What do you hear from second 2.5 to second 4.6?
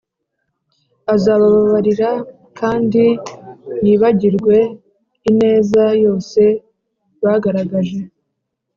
kandi yibagirwe